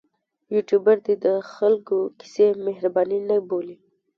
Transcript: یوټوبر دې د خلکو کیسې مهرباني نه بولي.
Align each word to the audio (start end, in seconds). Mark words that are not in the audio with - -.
یوټوبر 0.53 0.97
دې 1.05 1.15
د 1.25 1.27
خلکو 1.53 1.97
کیسې 2.19 2.47
مهرباني 2.65 3.19
نه 3.29 3.37
بولي. 3.49 3.77